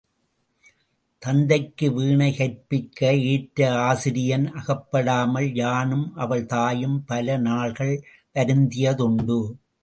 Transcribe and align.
தத்தைக்கு 1.21 1.87
வீணை 1.93 2.29
கற்பிக்க 2.37 3.11
ஏற்ற 3.25 3.59
ஆசிரியன் 3.81 4.47
அகப்படாமல் 4.53 5.49
யானும் 5.53 6.07
அவள் 6.15 6.45
தாயும் 6.45 7.05
பல 7.05 7.37
நாள்கள் 7.37 7.93
வருந்தியதுண்டு. 8.35 9.39